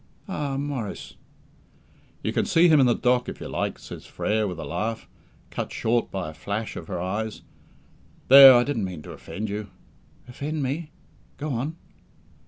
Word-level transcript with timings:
"Ah, 0.27 0.57
Maurice!" 0.57 1.13
"You 2.23 2.33
can 2.33 2.45
see 2.47 2.67
him 2.67 2.79
in 2.79 2.87
the 2.87 2.95
dock 2.95 3.29
if 3.29 3.39
you 3.39 3.47
like," 3.47 3.77
says 3.77 4.03
Frere, 4.03 4.47
with 4.47 4.57
a 4.59 4.63
laugh, 4.65 5.07
cut 5.51 5.71
short 5.71 6.09
by 6.09 6.31
a 6.31 6.33
flash 6.33 6.75
of 6.75 6.87
her 6.87 6.99
eyes. 6.99 7.43
"There, 8.27 8.51
I 8.55 8.63
didn't 8.63 8.85
mean 8.85 9.03
to 9.03 9.11
offend 9.11 9.47
you." 9.47 9.67
"Offend 10.27 10.63
me! 10.63 10.89
Go 11.37 11.51
on." 11.51 11.75